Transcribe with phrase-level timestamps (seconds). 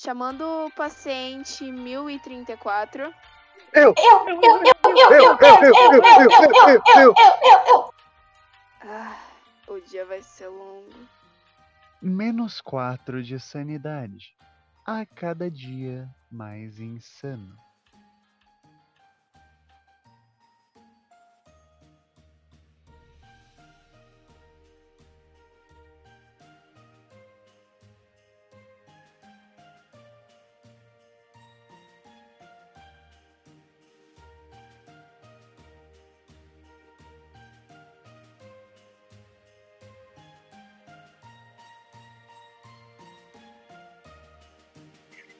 [0.00, 3.12] Chamando o paciente 1034.
[3.72, 3.92] Eu!
[3.96, 6.30] Eu, eu, eu, eu, Eu, eu, eu, eu, eu,
[6.94, 7.94] eu, eu, eu.
[8.80, 9.18] Ah,
[9.66, 10.88] o dia vai ser longo.
[12.00, 14.36] Menos 4 de sanidade.
[14.86, 17.58] A cada dia mais insano.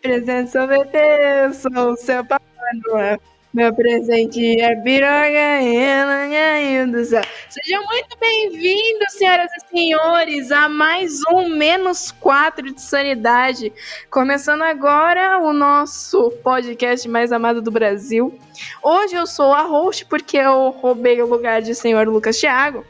[0.09, 2.41] Presente sorvete, sou o seu papai
[2.87, 3.21] Noel.
[3.53, 7.21] Meu presente é piroga e do céu.
[7.51, 13.71] Sejam muito bem-vindos, senhoras e senhores, a mais um Menos 4 de Sanidade.
[14.11, 18.35] Começando agora o nosso podcast mais amado do Brasil.
[18.83, 22.83] Hoje eu sou a host porque eu roubei o lugar de senhor Lucas Thiago.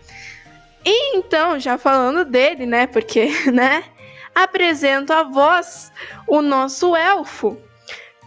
[0.85, 3.83] E então, já falando dele, né, porque, né,
[4.43, 5.93] apresento a voz
[6.27, 7.59] o nosso elfo,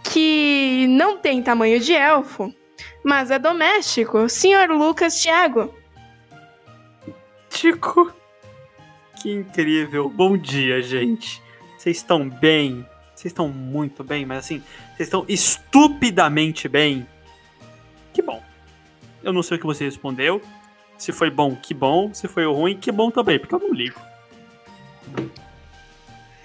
[0.04, 2.52] que não tem tamanho de elfo,
[3.04, 5.74] mas é doméstico, senhor Lucas Thiago.
[7.48, 8.12] Tico.
[9.20, 10.08] Que incrível.
[10.08, 11.40] Bom dia, gente.
[11.78, 12.86] Vocês estão bem?
[13.14, 14.62] Vocês estão muito bem, mas assim,
[14.96, 17.06] vocês estão estupidamente bem.
[18.12, 18.42] Que bom.
[19.22, 20.42] Eu não sei o que você respondeu.
[20.98, 22.12] Se foi bom, que bom.
[22.12, 24.00] Se foi ruim, que bom também, porque eu não ligo.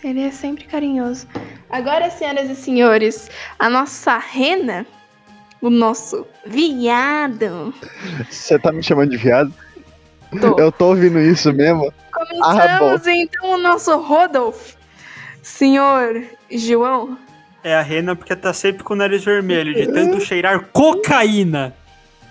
[0.04, 1.28] Ele é sempre carinhoso.
[1.70, 4.86] Agora, senhoras e senhores, a nossa rena,
[5.62, 7.74] o nosso viado.
[8.30, 9.54] Você tá me chamando de viado?
[10.40, 10.60] Tô.
[10.60, 11.92] Eu tô ouvindo isso mesmo.
[12.12, 14.78] Começamos então o nosso Rodolfo.
[15.42, 17.18] Senhor João,
[17.64, 21.74] É a rena porque tá sempre com o nariz vermelho, de tanto cheirar cocaína.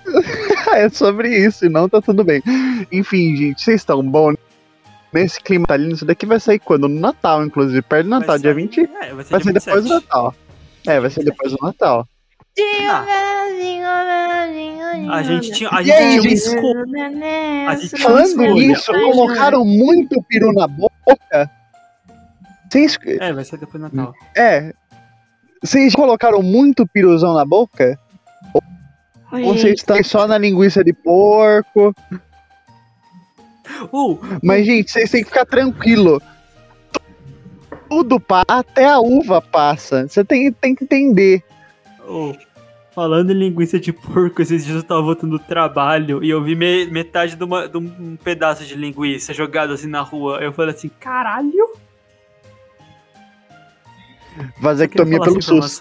[0.73, 2.43] É sobre isso, e não tá tudo bem.
[2.93, 4.35] Enfim, gente, vocês estão bom
[5.21, 5.93] nesse clima natalino?
[5.93, 6.89] Isso daqui vai sair quando?
[6.89, 7.83] No Natal, inclusive.
[7.83, 8.81] Perto do Natal, Vai dia sair- 20.
[8.81, 9.91] É, vai ser, Vai ser depois do 27.
[10.05, 10.35] Natal.
[10.87, 12.07] É, vai ser depois do Natal.
[15.11, 16.33] A gente tinha, a gente aí, tinha uma gente?
[16.35, 17.69] escolha.
[17.69, 21.51] A gente Falando nisso, colocaram muito peru na boca.
[22.71, 22.99] Vocês.
[23.21, 24.15] É, vai ser depois do Natal.
[24.37, 24.73] É.
[25.63, 27.99] Vocês colocaram muito piruzão na boca?
[29.33, 31.95] Ou vocês estão só na linguiça de porco?
[33.93, 36.21] Uh, Mas, gente, vocês têm que ficar tranquilo.
[37.89, 40.09] Tudo passa, até a uva passa.
[40.09, 41.43] Você tem, tem que entender.
[42.09, 42.33] oh,
[42.95, 46.55] falando em linguiça de porco, esses dias eu tava voltando do trabalho e eu vi
[46.57, 50.39] me- metade de, uma- de um pedaço de linguiça jogado assim na rua.
[50.39, 51.71] Eu falei assim, caralho.
[54.61, 55.81] Vasectomia pelo SUS.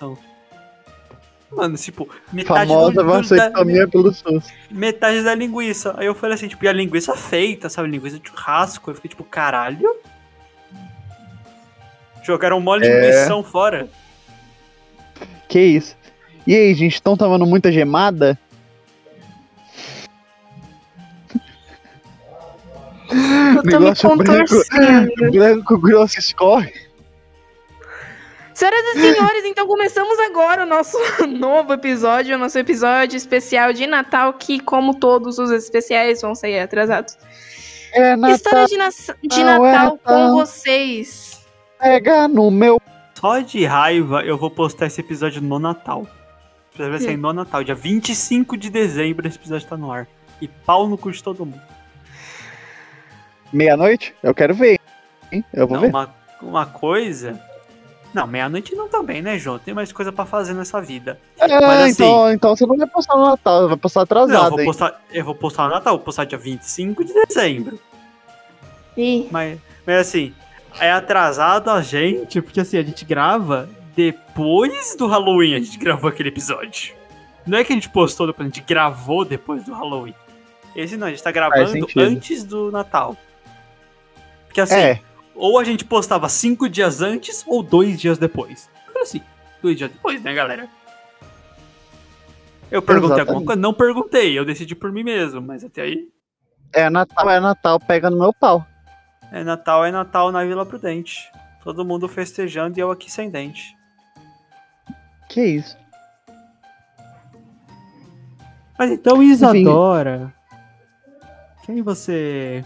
[1.52, 4.46] Mano, tipo, metade Famosa do, vasectomia da, pelo SUS.
[4.70, 5.94] metade da linguiça.
[5.98, 7.88] Aí eu falei assim, tipo, e a linguiça feita, sabe?
[7.90, 8.92] Linguiça de churrasco.
[8.92, 9.96] Eu fiquei tipo, caralho.
[12.24, 12.80] Jogaram mó É.
[12.80, 13.88] linguição fora.
[15.48, 15.96] Que isso?
[16.46, 18.38] E aí, gente, estão tomando muita gemada?
[23.10, 24.48] Eu tô me Negócio branco.
[24.48, 25.32] contorcendo.
[25.32, 26.74] Branco grosso escorre.
[28.56, 33.86] Senhoras e senhores, então começamos agora o nosso novo episódio, o nosso episódio especial de
[33.86, 37.18] Natal, que, como todos os especiais, vão sair atrasados.
[37.92, 40.32] É Natal, História de, nas- de Natal, é Natal com Natal.
[40.36, 41.42] vocês.
[41.80, 42.82] pega no meu.
[43.14, 46.08] Só de raiva eu vou postar esse episódio no Natal.
[46.78, 50.08] Vai sair no Natal, dia 25 de dezembro esse episódio tá no ar.
[50.42, 51.62] E pau no cu de todo mundo.
[53.52, 54.14] Meia-noite?
[54.22, 54.80] Eu quero ver,
[55.32, 55.44] hein?
[55.54, 55.90] Eu vou Não, ver.
[55.90, 57.40] uma, uma coisa.
[58.16, 59.60] Não, meia-noite não também, né, João?
[59.60, 61.20] Tem mais coisa pra fazer nessa vida.
[61.38, 64.24] Ah, mas assim- então, então você não vai postar no Natal, vai postar Não, eu
[64.24, 67.78] atrasado, vou postar, eu vou postar no Natal, vou postar dia 25 de dezembro.
[68.96, 70.34] Ih, Mas, mas assim,
[70.80, 76.10] é atrasado a gente, porque assim, a gente grava depois do Halloween, a gente gravou
[76.10, 76.96] aquele episódio.
[77.46, 80.16] Não é que a gente postou depois, a gente gravou depois do Halloween.
[80.74, 83.18] Esse não, a gente tá gravando antes do Natal.
[84.48, 85.02] Porque assim, É,
[85.36, 88.70] ou a gente postava cinco dias antes ou dois dias depois.
[88.88, 89.22] Eu falei assim,
[89.62, 90.68] dois dias depois, né, galera?
[92.72, 93.46] Eu perguntei alguma Exatamente.
[93.46, 93.62] coisa?
[93.62, 96.10] Não perguntei, eu decidi por mim mesmo, mas até aí.
[96.74, 98.66] é Natal, é Natal, pega no meu pau.
[99.32, 101.32] É Natal, é Natal na Vila Prudente.
[101.64, 103.76] Todo mundo festejando e eu aqui sem dente.
[105.30, 105.78] Que isso?
[108.78, 110.34] Mas então, Isadora,
[111.66, 112.64] quem você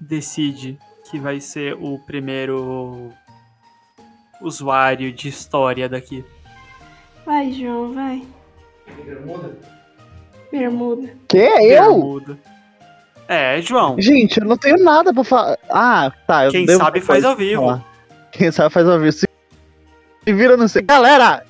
[0.00, 0.78] decide
[1.10, 3.10] que vai ser o primeiro
[4.40, 6.24] usuário de história daqui.
[7.24, 8.22] Vai, João, vai.
[10.50, 11.10] Bermuda.
[11.28, 11.92] Que é eu?
[11.94, 12.38] Bermuda.
[13.28, 13.96] É, João.
[13.98, 15.58] Gente, eu não tenho nada pra falar.
[15.68, 16.44] Ah, tá.
[16.44, 17.62] Eu Quem devo sabe faz ao vivo.
[17.62, 17.84] falar.
[18.30, 19.12] Quem sabe faz ao vivo.
[19.12, 19.26] Se
[20.24, 20.82] se vira no sei.
[20.82, 21.44] Galera!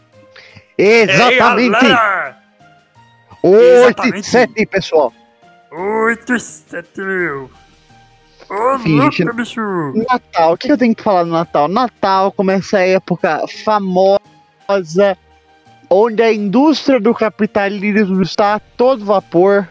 [0.76, 1.74] Exatamente!
[1.76, 2.36] Ei, galera!
[3.42, 4.20] 8 Exatamente.
[4.20, 5.12] e 7, pessoal.
[5.72, 7.50] 8, 7 mil.
[8.76, 9.60] Enfim, gente, bicho.
[10.08, 11.68] Natal, o que eu tenho que falar do Natal?
[11.68, 15.16] Natal começa a época famosa
[15.90, 19.68] onde a indústria do capitalismo está a todo vapor.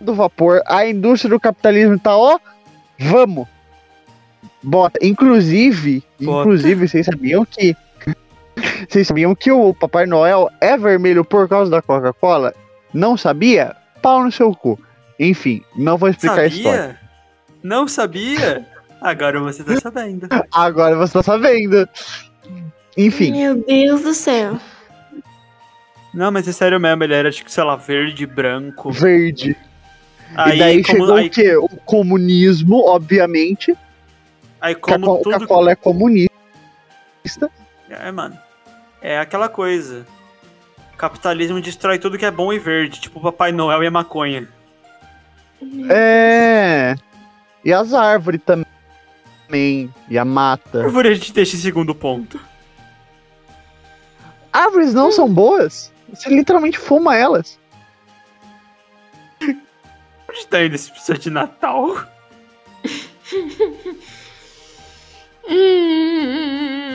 [0.00, 2.38] Do vapor, a indústria do capitalismo está ó,
[2.98, 3.48] vamos.
[4.62, 6.40] Bota, inclusive, Bota.
[6.40, 7.76] inclusive vocês sabiam que
[8.88, 12.54] vocês sabiam que o Papai Noel é vermelho por causa da Coca-Cola?
[12.92, 13.76] Não sabia?
[14.02, 14.78] Pau no seu cu.
[15.18, 16.78] Enfim, não vou explicar a história.
[16.82, 17.00] Sabia?
[17.62, 18.66] Não sabia?
[19.00, 20.28] Agora você tá sabendo.
[20.52, 21.88] Agora você tá sabendo.
[22.96, 24.58] Enfim, Meu Deus do céu.
[26.12, 28.90] Não, mas é sério mesmo, ele era tipo, sei lá, verde, branco.
[28.90, 29.56] verde.
[30.36, 31.56] Aí, e daí como, chegou aí, o quê?
[31.56, 33.76] O comunismo, obviamente.
[34.60, 35.32] aí que a como Co- tudo.
[35.34, 36.30] Coca-Cola é comunista.
[37.88, 38.36] É, mano.
[39.00, 40.04] É aquela coisa.
[40.92, 43.90] O capitalismo destrói tudo que é bom e verde, tipo o Papai Noel e a
[43.90, 44.48] maconha.
[45.90, 46.96] É.
[47.64, 49.92] E as árvores também.
[50.08, 50.82] E a mata.
[50.82, 52.40] Por favor, a gente deixa em segundo ponto.
[54.52, 55.92] Árvores não são boas.
[56.10, 57.58] Você literalmente fuma elas.
[59.42, 61.94] Onde tá indo esse episódio de Natal?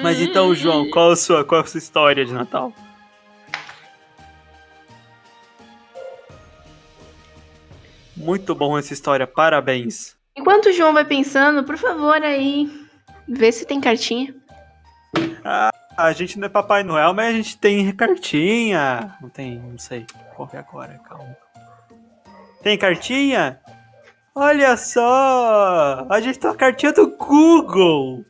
[0.04, 2.71] Mas então, João, qual a sua, qual a sua história de Natal?
[8.24, 10.16] Muito bom essa história, parabéns.
[10.36, 12.72] Enquanto o João vai pensando, por favor, aí.
[13.28, 14.34] Vê se tem cartinha.
[15.96, 19.16] A gente não é Papai Noel, mas a gente tem cartinha.
[19.22, 20.06] Não tem, não sei.
[20.06, 21.00] Que é agora?
[21.08, 21.38] Calma.
[22.64, 23.60] Tem cartinha?
[24.34, 26.08] Olha só!
[26.10, 28.25] A gente tem uma cartinha do Google!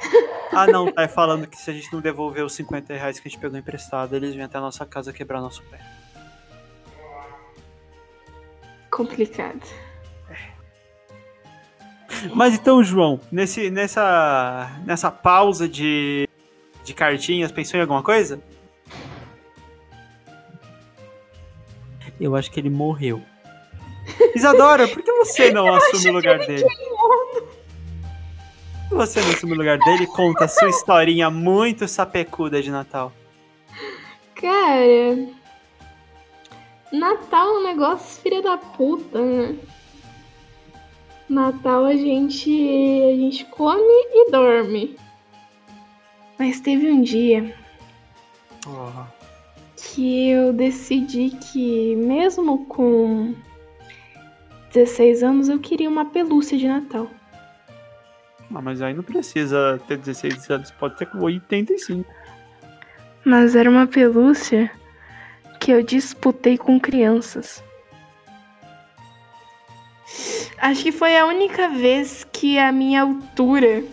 [0.54, 3.30] Ah não, tá falando que se a gente não devolver os 50 reais que a
[3.30, 5.80] gente pegou emprestado, eles vêm até a nossa casa quebrar nosso pé.
[8.92, 9.60] Complicado.
[12.34, 16.28] Mas então, João, nesse, nessa, nessa pausa de,
[16.84, 18.38] de cartinhas, pensou em alguma coisa?
[22.20, 23.22] Eu acho que ele morreu.
[24.36, 26.62] Isadora, por que você não assume o lugar dele?
[26.62, 26.68] Por
[28.88, 32.70] que você não assume o lugar dele e conta a sua historinha muito sapecuda de
[32.70, 33.10] Natal?
[34.34, 35.41] Cara.
[36.92, 39.56] Natal é um negócio filha da puta, né?
[41.28, 42.50] Natal a gente.
[42.50, 44.96] a gente come e dorme.
[46.38, 47.54] Mas teve um dia
[48.66, 49.04] Oh,
[49.76, 53.34] que eu decidi que, mesmo com
[54.72, 57.08] 16 anos, eu queria uma pelúcia de Natal.
[58.54, 62.08] ah, mas aí não precisa ter 16 anos, pode ter com 85.
[63.24, 64.70] Mas era uma pelúcia
[65.62, 67.62] que eu disputei com crianças.
[70.58, 73.84] Acho que foi a única vez que a minha altura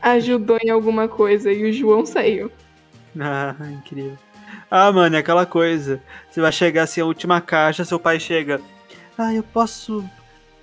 [0.00, 2.50] ajudou em alguma coisa e o João saiu.
[3.20, 4.16] Ah, incrível.
[4.70, 6.02] Ah, mano, é aquela coisa.
[6.30, 8.62] Você vai chegar assim, a última caixa, seu pai chega.
[9.18, 10.02] Ah, eu posso.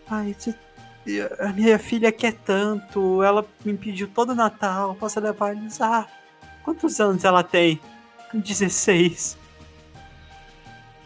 [0.09, 0.55] Ai, você...
[1.39, 3.21] a minha filha quer tanto.
[3.21, 4.95] Ela me pediu todo Natal.
[4.95, 5.79] Posso levar eles?
[5.79, 6.07] Ah,
[6.63, 7.79] quantos anos ela tem?
[8.33, 9.45] 16.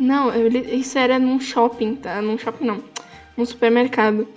[0.02, 2.22] Não, eu li- isso era num shopping, tá?
[2.24, 2.84] Num shopping não.
[3.38, 4.28] Num supermercado.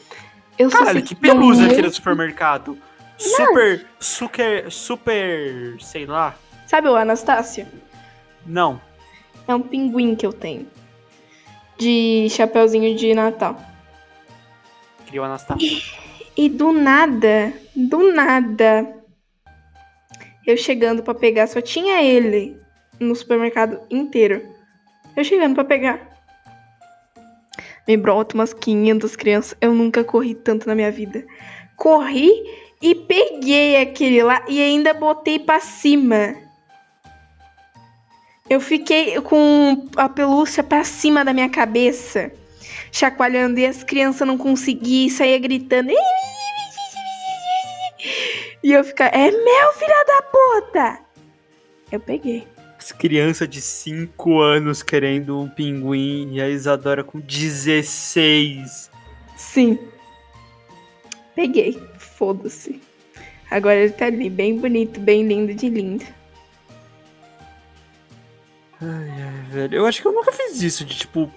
[0.58, 2.78] Eu Caralho, sei que pelusa muito- aqui no supermercado.
[3.16, 6.36] Super, super, super, sei lá.
[6.66, 7.66] Sabe o Anastácia?
[8.44, 8.78] Não.
[9.48, 10.66] É um pinguim que eu tenho.
[11.78, 13.58] De chapeuzinho de Natal.
[15.06, 15.80] Criou Anastácia.
[16.36, 18.94] E do nada, do nada,
[20.46, 22.54] eu chegando pra pegar, só tinha ele
[23.00, 24.52] no supermercado inteiro.
[25.16, 26.14] Eu chegando pra pegar.
[27.86, 29.56] Me brota umas 500 crianças.
[29.60, 31.24] Eu nunca corri tanto na minha vida.
[31.76, 32.32] Corri
[32.80, 36.34] e peguei aquele lá e ainda botei pra cima.
[38.48, 42.30] Eu fiquei com a pelúcia pra cima da minha cabeça,
[42.92, 45.90] chacoalhando e as crianças não conseguiam saía gritando.
[48.62, 50.98] E eu ficava, é meu filho da puta!
[51.90, 52.53] Eu peguei.
[52.84, 58.90] As crianças de 5 anos querendo um pinguim e a Isadora com 16.
[59.38, 59.78] Sim.
[61.34, 61.82] Peguei.
[61.96, 62.82] Foda-se.
[63.50, 66.04] Agora ele tá ali, bem bonito, bem lindo de lindo.
[68.82, 69.78] Ai, ai, velho.
[69.78, 71.32] Eu acho que eu nunca fiz isso de, tipo,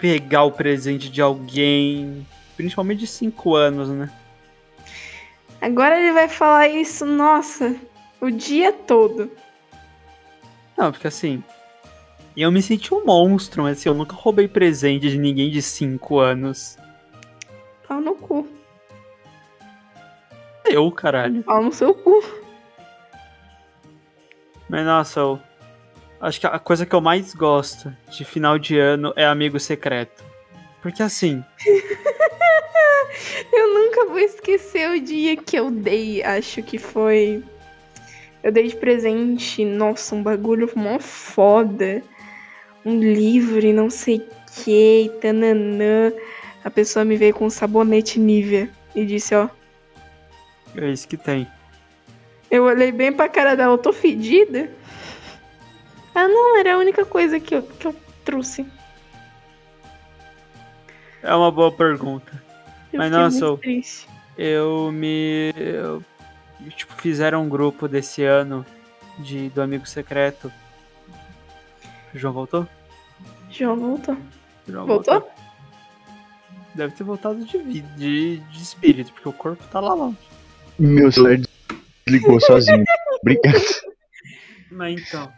[0.00, 2.26] pegar o presente de alguém,
[2.56, 4.10] principalmente de 5 anos, né?
[5.60, 7.76] Agora ele vai falar isso, nossa,
[8.20, 9.30] o dia todo.
[10.76, 11.42] Não, porque assim.
[12.36, 16.18] Eu me senti um monstro, mas assim, eu nunca roubei presente de ninguém de 5
[16.18, 16.76] anos.
[17.86, 18.48] Pau no cu.
[20.64, 21.44] Eu, caralho.
[21.44, 22.24] Pau no seu cu.
[24.68, 25.40] Mas nossa, eu
[26.20, 30.24] acho que a coisa que eu mais gosto de final de ano é amigo secreto.
[30.82, 31.44] Porque assim,
[33.52, 37.42] Eu nunca vou esquecer o dia que eu dei, acho que foi.
[38.44, 42.02] Eu dei de presente, nossa, um bagulho mó foda.
[42.84, 46.12] Um livro e não sei o que, tananã.
[46.62, 49.48] A pessoa me veio com um sabonete Nivea e disse, ó.
[50.76, 51.48] é isso que tem.
[52.50, 54.70] Eu olhei bem pra cara dela, eu tô fedida?
[56.14, 57.96] Ah, não, era a única coisa que eu, que eu
[58.26, 58.66] trouxe.
[61.22, 62.30] É uma boa pergunta.
[62.92, 64.06] Eu Mas muito triste.
[64.36, 65.50] Eu me.
[65.56, 66.04] Eu,
[66.70, 68.64] tipo, fizeram um grupo desse ano
[69.18, 70.52] de, do amigo secreto.
[72.14, 72.68] O João voltou?
[73.50, 74.16] João voltou.
[74.66, 75.30] João Voltou?
[76.74, 80.18] Deve ter voltado de, de, de espírito, porque o corpo tá lá longe.
[80.78, 81.38] Meu celular
[82.04, 82.82] desligou sozinho.
[83.22, 83.62] Obrigado.
[84.72, 85.32] Mas então.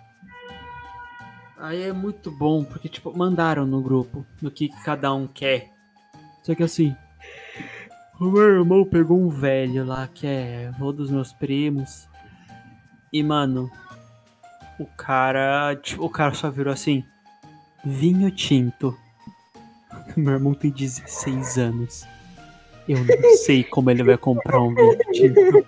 [1.59, 5.71] Aí é muito bom, porque, tipo, mandaram no grupo do que que cada um quer.
[6.43, 6.97] Só que assim.
[8.19, 12.09] O meu irmão pegou um velho lá, que é avô dos meus primos.
[13.13, 13.71] E, mano.
[14.79, 15.77] O cara.
[15.77, 17.05] Tipo, o cara só virou assim.
[17.85, 18.97] Vinho tinto.
[20.17, 22.07] Meu irmão tem 16 anos.
[22.89, 25.67] Eu não sei como ele vai comprar um vinho tinto.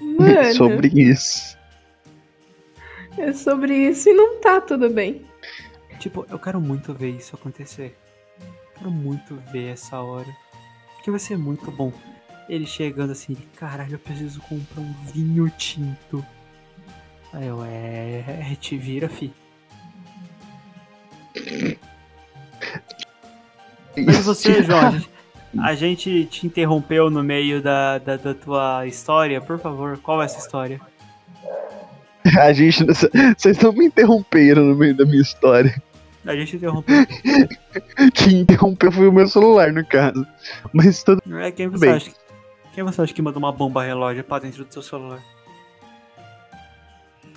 [0.00, 1.56] Mano, Sobre isso.
[3.18, 5.24] é sobre isso e não tá tudo bem.
[6.06, 7.98] Tipo, eu quero muito ver isso acontecer.
[8.78, 10.28] Quero muito ver essa hora.
[10.94, 11.92] Porque vai ser muito bom.
[12.48, 16.24] Ele chegando assim, caralho, eu preciso comprar um vinho tinto.
[17.32, 19.32] Aí eu, é, é te vira, fi.
[23.96, 25.08] Mas você, Jorge,
[25.58, 29.40] a gente te interrompeu no meio da, da, da tua história.
[29.40, 30.80] Por favor, qual é essa história?
[32.38, 32.84] A gente.
[33.36, 35.74] Vocês não me interromperam no meio da minha história.
[36.26, 36.96] A gente interrompeu.
[38.14, 40.26] Quem interrompeu foi o meu celular, no caso.
[40.72, 41.94] Mas tudo É quem você Bem.
[41.94, 42.10] acha?
[42.10, 42.16] que-
[42.74, 45.20] Quem você acha que mandou uma bomba relógio pra dentro do seu celular?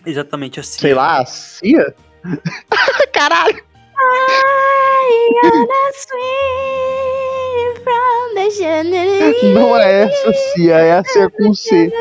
[0.06, 0.80] Exatamente assim.
[0.80, 1.94] sei lá, a Cia?
[3.14, 3.64] Caralho!
[9.54, 11.92] Não é essa Cia, é a Cia com C.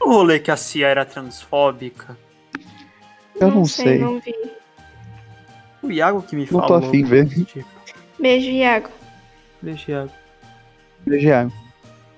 [0.00, 2.16] O rolê que a Cia era transfóbica.
[3.40, 3.98] Eu não sei.
[3.98, 4.34] Não vi.
[5.82, 6.88] O Iago que me Não tô falou.
[6.88, 7.28] afim de ver.
[7.28, 7.64] Tipo,
[8.18, 8.88] Beijo, Iago.
[9.60, 10.10] deixa Iago.
[11.06, 11.52] Iago.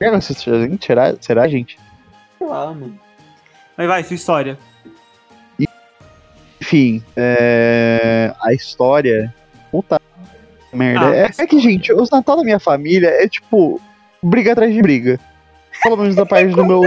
[0.00, 0.34] Iago, você-
[0.80, 1.78] será, será, gente?
[2.38, 2.98] Sei lá, mano.
[3.76, 4.58] Mas vai, sua história.
[6.60, 8.34] Enfim, é...
[8.40, 9.32] a história.
[9.70, 10.00] Puta
[10.72, 11.08] merda.
[11.08, 13.80] Ah, é, é que, gente, os Natal da minha família é tipo.
[14.22, 15.20] briga atrás de briga.
[15.82, 16.82] Pelo menos da parte do meu.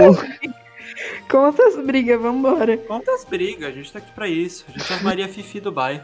[1.30, 2.76] Conta as brigas, vambora.
[2.76, 4.64] Conta as brigas, a gente tá aqui pra isso.
[4.68, 6.02] A gente é as Maria Fifi do bairro.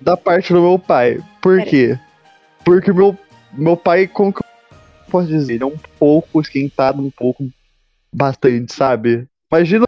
[0.00, 1.18] da parte do meu pai.
[1.40, 1.70] Por Pera.
[1.70, 1.98] quê?
[2.62, 3.16] Porque meu,
[3.52, 5.54] meu pai, como que eu posso dizer?
[5.54, 7.48] Ele é um pouco esquentado, um pouco.
[8.12, 9.26] Bastante, sabe?
[9.50, 9.86] Imagina.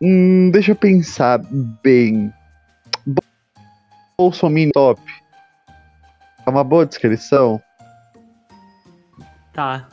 [0.00, 1.40] Hum, deixa eu pensar
[1.82, 2.32] bem.
[4.16, 5.00] Bolsominion top.
[6.46, 7.60] É uma boa descrição.
[9.52, 9.88] Tá.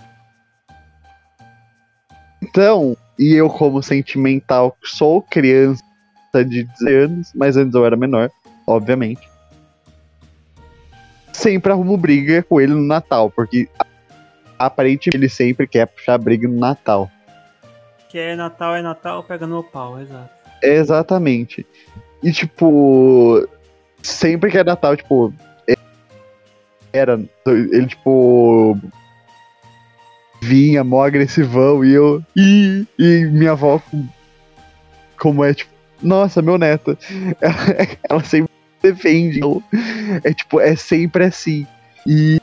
[2.61, 5.81] Então, e eu, como sentimental, sou criança
[6.33, 8.29] de 10 anos, mas antes eu era menor,
[8.67, 9.29] obviamente.
[11.31, 13.69] Sempre arrumo briga com ele no Natal, porque
[14.59, 17.09] aparentemente ele sempre quer puxar briga no Natal.
[18.09, 20.29] Que é Natal, é Natal, pega no pau, exato.
[20.61, 21.65] Exatamente.
[22.21, 23.47] E tipo,
[24.03, 25.33] sempre que é Natal, tipo,
[25.65, 25.77] é-
[26.91, 28.77] era, ele tipo
[30.41, 33.81] vinha mó agressivão e eu e, e minha avó
[35.19, 36.97] como é tipo, nossa, meu neto.
[37.41, 38.49] Ela, ela sempre
[38.81, 39.39] defende.
[39.41, 39.61] eu-
[40.23, 41.67] É tipo, é sempre assim.
[42.07, 42.39] E,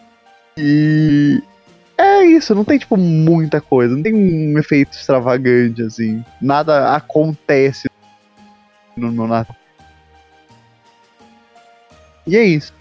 [0.58, 1.42] e
[1.96, 6.22] é isso, não tem tipo muita coisa, não tem um efeito extravagante assim.
[6.40, 7.88] Nada acontece
[8.96, 9.56] no, no Natal.
[12.26, 12.74] E é isso.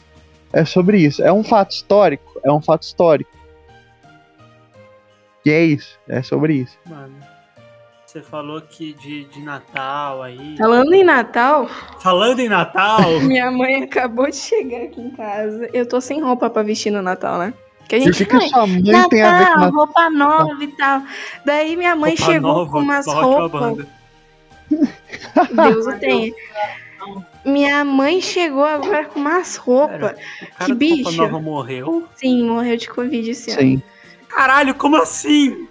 [0.51, 1.23] É sobre isso.
[1.23, 2.39] É um fato histórico.
[2.43, 3.31] É um fato histórico.
[5.45, 5.97] E é isso.
[6.09, 6.77] É sobre isso.
[6.89, 7.13] Mano,
[8.05, 10.55] você falou que de, de Natal aí.
[10.57, 11.67] Falando em Natal,
[11.99, 15.69] Falando em Natal, minha mãe acabou de chegar aqui em casa.
[15.73, 17.53] Eu tô sem roupa pra vestir no Natal, né?
[17.87, 19.71] Que a E gente que, que "Ai, sua mãe tem a ver com Natal, Natal?
[19.71, 21.03] roupa nova e tal.
[21.45, 23.61] Daí minha mãe roupa chegou nova, com umas roupas.
[23.61, 23.87] banda.
[25.51, 26.33] Deus o tenha.
[27.45, 30.13] Minha mãe chegou agora com umas roupas.
[30.17, 31.11] Que do Roupa bicho.
[31.17, 32.07] Nova morreu?
[32.15, 33.83] Sim, morreu de Covid esse ano.
[34.35, 35.67] Caralho, como assim?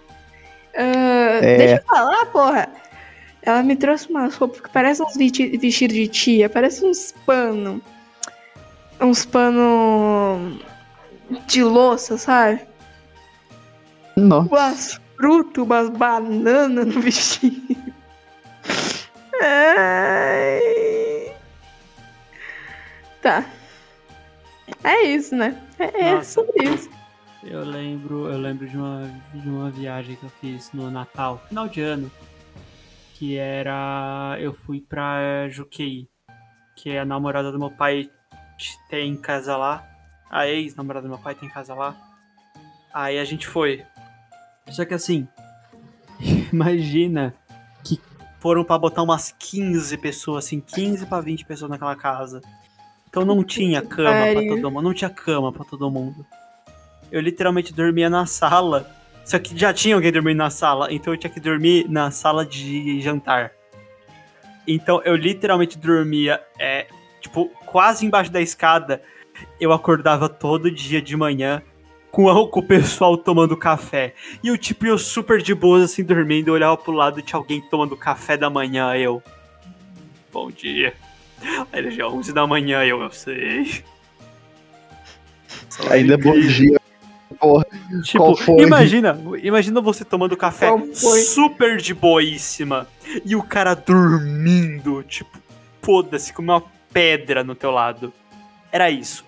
[0.77, 0.81] Ah,
[1.43, 1.57] É.
[1.59, 2.69] Deixa eu falar, porra.
[3.43, 7.81] Ela me trouxe umas roupas que parecem uns vesti- vestidos de tia, parece uns pano.
[9.01, 10.59] Uns pano
[11.47, 12.61] de louça, sabe?
[14.17, 14.49] Nossa.
[14.49, 17.77] Umas frutas, umas bananas no vestido.
[19.43, 21.35] Ai.
[23.21, 23.45] Tá.
[24.83, 25.55] É isso, né?
[25.79, 26.89] É, é sobre isso.
[27.47, 29.03] Eu lembro, eu lembro de uma,
[29.35, 32.11] de uma viagem que eu fiz no Natal, final de ano,
[33.15, 36.09] que era eu fui pra Juqueí,
[36.75, 38.11] que é a namorada do meu pai
[38.89, 39.87] tem casa lá,
[40.31, 41.95] a ex-namorada do meu pai tem casa lá.
[42.93, 43.85] Aí a gente foi.
[44.71, 45.29] Só que assim,
[46.51, 47.35] imagina
[47.85, 48.01] que
[48.41, 52.41] foram pra botar umas 15 pessoas, assim, 15 pra 20 pessoas naquela casa.
[53.07, 54.57] Então não tinha cama pra pariu.
[54.57, 56.27] todo mundo, não tinha cama pra todo mundo.
[57.15, 58.91] Eu literalmente dormia na sala.
[59.25, 62.45] Só que já tinha alguém dormindo na sala, então eu tinha que dormir na sala
[62.45, 63.53] de jantar.
[64.67, 66.89] Então eu literalmente dormia, é,
[67.21, 69.01] tipo, quase embaixo da escada.
[69.61, 71.63] Eu acordava todo dia de manhã
[72.11, 74.13] com, a- com o pessoal tomando café.
[74.43, 76.49] E eu, tipo, eu super de boas, assim, dormindo.
[76.49, 78.93] Eu olhava pro lado e tinha alguém tomando café da manhã.
[78.97, 79.23] Eu.
[80.33, 80.95] Bom dia.
[81.73, 83.85] Aí ele já 11 da manhã, eu, eu sei.
[85.91, 86.81] Ainda é bom dia.
[87.45, 87.67] Porra.
[88.03, 92.89] Tipo, imagina, imagina você tomando café super de boíssima
[93.25, 95.39] e o cara dormindo, tipo,
[95.83, 98.13] foda-se, com uma pedra no teu lado.
[98.73, 99.25] Era isso.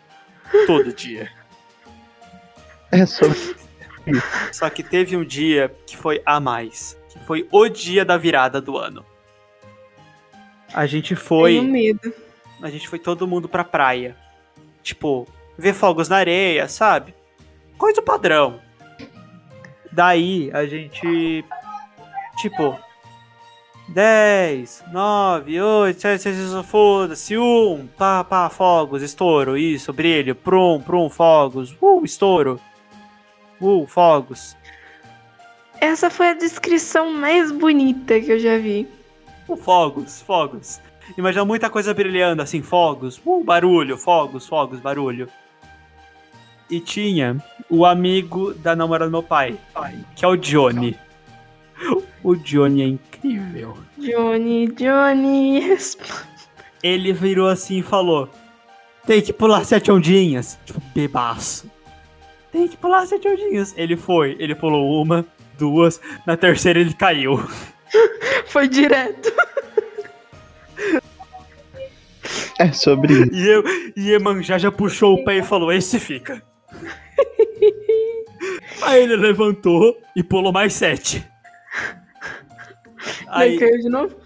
[0.66, 1.30] Todo dia.
[2.90, 3.56] É sobre.
[4.52, 6.96] Só que teve um dia que foi a mais.
[7.10, 9.04] Que foi o dia da virada do ano.
[10.72, 11.60] A gente Tenho foi.
[11.60, 12.12] medo.
[12.62, 14.16] A gente foi todo mundo pra praia.
[14.82, 15.26] Tipo,
[15.58, 17.14] ver fogos na areia, sabe?
[17.78, 18.60] Coisa padrão.
[19.92, 21.44] Daí a gente.
[22.38, 22.78] Tipo.
[23.88, 30.82] 10, 9, 8, 7, 6, 6, foda-se, 1, pá, pá, fogos, estouro, isso, brilho, prum,
[30.84, 32.60] prum, fogos, uh, estouro,
[33.60, 34.56] uh, fogos,
[35.80, 38.88] Essa foi a descrição mais bonita que eu já vi.
[39.46, 40.80] uh, fogos, fogos.
[41.16, 45.28] Imagina muita coisa brilhando, assim, fogos, uh, barulho, fogos, fogos, barulho.
[46.68, 49.56] E tinha o amigo da namorada do meu pai,
[50.14, 50.98] que é o Johnny.
[52.22, 53.76] O Johnny é incrível.
[53.98, 55.76] Johnny, Johnny.
[56.82, 58.28] Ele virou assim e falou:
[59.06, 60.58] Tem que pular sete ondinhas.
[60.64, 61.70] Tipo, bebaço.
[62.50, 63.74] Tem que pular sete ondinhas.
[63.76, 65.24] Ele foi, ele pulou uma,
[65.58, 67.38] duas, na terceira ele caiu.
[68.46, 69.32] Foi direto.
[72.58, 73.34] É sobre isso.
[73.34, 73.64] E eu,
[73.96, 76.42] e Emanjá já puxou o pé e falou: Esse fica.
[78.82, 81.26] Aí ele levantou e pulou mais sete.
[83.28, 84.16] Aí caiu de novo.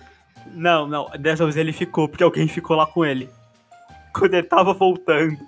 [0.52, 3.30] Não, não, dessa vez ele ficou, porque alguém ficou lá com ele.
[4.12, 5.38] Quando ele tava voltando,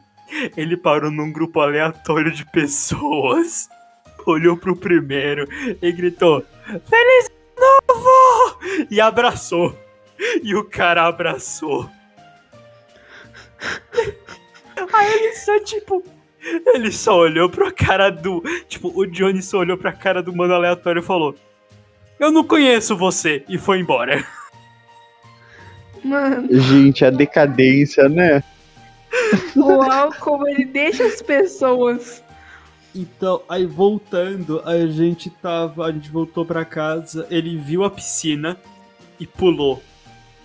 [0.56, 3.68] ele parou num grupo aleatório de pessoas,
[4.24, 5.48] olhou pro primeiro
[5.82, 8.58] e gritou: Feliz Novo!
[8.90, 9.76] E abraçou.
[10.42, 11.88] E o cara abraçou.
[14.92, 16.04] Aí ele só, tipo.
[16.66, 18.42] Ele só olhou pra cara do.
[18.68, 21.36] Tipo, o Johnny só olhou pra cara do mano aleatório e falou:
[22.18, 23.44] Eu não conheço você.
[23.48, 24.24] E foi embora.
[26.02, 28.42] Mano, Gente, a decadência, né?
[29.54, 32.22] o álcool, ele deixa as pessoas.
[32.94, 35.86] Então, aí voltando, a gente tava.
[35.86, 38.56] A gente voltou pra casa, ele viu a piscina
[39.18, 39.80] e pulou.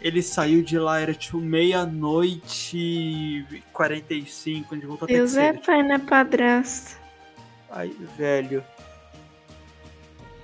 [0.02, 5.54] Ele saiu de lá, era tipo meia-noite e 45, a gente voltou até Deus é
[5.54, 5.66] cedo.
[5.66, 6.98] pai na padrasta.
[7.70, 8.64] Ai, velho.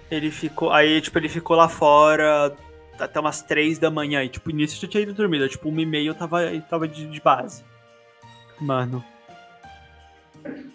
[0.10, 0.72] Ele ficou.
[0.72, 2.56] Aí, tipo, ele ficou lá fora
[3.00, 4.24] até umas 3 da manhã.
[4.24, 5.48] E, tipo, início eu já tinha ido dormir.
[5.50, 7.64] Tipo, uma e meia eu tava, eu tava de, de base.
[8.60, 9.04] Mano.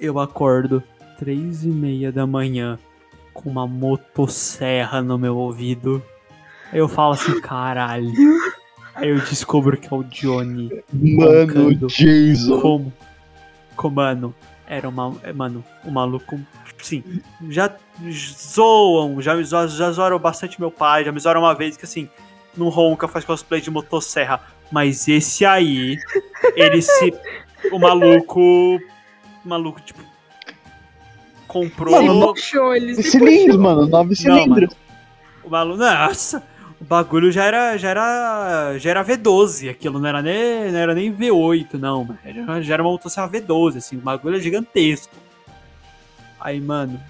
[0.01, 0.83] Eu acordo
[1.19, 2.79] 3 e meia da manhã
[3.33, 6.03] com uma motosserra no meu ouvido.
[6.73, 8.13] Aí eu falo assim, caralho.
[8.95, 10.71] Aí eu descubro que é o Johnny.
[10.93, 11.87] Mano.
[11.89, 12.61] Jason.
[12.61, 12.93] Como?
[13.77, 14.35] maluco, mano,
[14.67, 15.15] era uma.
[15.23, 16.39] é, Mano, o maluco.
[16.83, 17.03] Sim,
[17.49, 17.73] já
[18.11, 22.09] zoam, já, já, já zoaram bastante meu pai, já me zoaram uma vez que assim,
[22.57, 24.41] não ronca, faz cosplay de motosserra.
[24.71, 25.97] Mas esse aí,
[26.55, 27.15] ele se.
[27.73, 28.41] O maluco.
[28.41, 30.03] O maluco, tipo.
[31.47, 31.95] Comprou.
[32.03, 33.61] Mano, Puxou, ele se Cilindros, puxou.
[33.61, 34.75] mano, nove cilindros.
[35.43, 35.79] O maluco.
[35.79, 36.43] Nossa!
[36.81, 40.95] O bagulho já era, já era, já era V12, aquilo não era nem, não era
[40.95, 42.17] nem V8, não.
[42.25, 45.13] Era- já era uma motosserra V12, assim, o bagulho é gigantesco.
[46.41, 47.01] Aí, mano.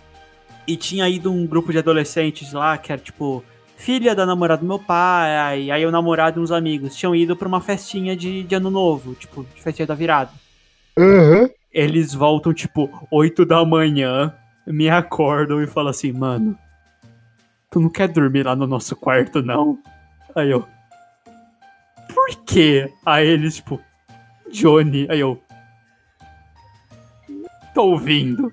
[0.67, 3.45] E tinha ido um grupo de adolescentes lá, que era tipo,
[3.77, 7.37] filha da namorada do meu pai, aí, aí o namorado e uns amigos tinham ido
[7.37, 10.31] pra uma festinha de, de ano novo, tipo, de festinha da virada.
[10.99, 11.49] Aham.
[11.73, 14.35] Eles voltam, tipo, 8 da manhã,
[14.67, 16.59] me acordam e falam assim, mano,
[17.71, 19.79] tu não quer dormir lá no nosso quarto, não?
[20.35, 20.67] Aí eu,
[22.15, 22.93] por quê?
[23.05, 23.81] Aí eles, tipo,
[24.51, 25.43] Johnny, aí eu,
[27.79, 28.53] tô ouvindo.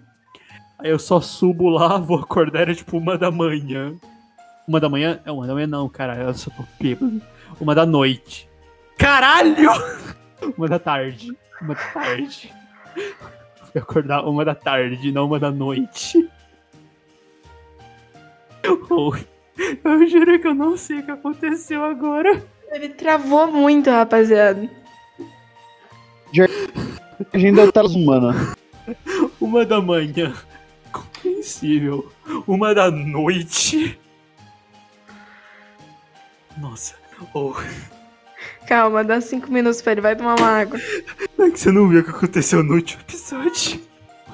[0.78, 3.96] Aí eu só subo lá, vou acordar, era tipo uma da manhã.
[4.68, 5.20] Uma da manhã?
[5.26, 7.22] É uma da manhã não, cara, eu só tô bêbado.
[7.60, 8.50] Uma da noite.
[8.98, 9.72] Caralho!
[10.58, 11.36] Uma da tarde.
[11.60, 12.54] Uma da tarde.
[13.72, 16.30] Fui acordar uma da tarde, não uma da noite.
[18.90, 19.14] Oh,
[19.90, 22.44] eu juro que eu não sei o que aconteceu agora.
[22.72, 24.70] Ele travou muito, rapaziada.
[27.34, 28.34] A gente ainda tá mano.
[29.40, 30.34] Uma da manhã.
[30.92, 32.12] Compreensível.
[32.46, 33.98] Uma da noite.
[36.58, 36.96] Nossa.
[37.34, 37.54] Oh,
[38.68, 40.80] Calma, dá cinco minutos pra ele, vai tomar uma água.
[41.40, 43.80] é que você não viu o que aconteceu no último episódio?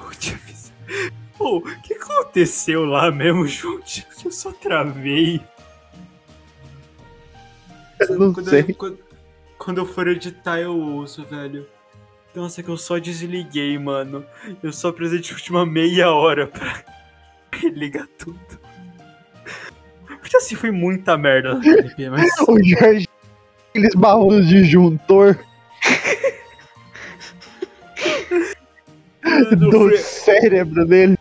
[0.04, 1.21] Último episódio.
[1.44, 4.06] Oh, o que aconteceu lá mesmo, gente?
[4.24, 5.40] Eu só travei.
[7.98, 8.60] Eu não quando, sei.
[8.60, 8.98] Eu, quando,
[9.58, 11.66] quando eu for editar, eu uso, velho.
[12.34, 14.24] Nossa, que eu só desliguei, mano.
[14.62, 16.82] Eu só precisei de última meia hora pra
[17.74, 18.38] ligar tudo.
[20.06, 22.28] Porque assim, foi muita merda no clipe, mas.
[22.48, 23.08] O Jorge,
[23.70, 25.38] aqueles barros de disjuntor
[29.56, 31.18] do cérebro dele.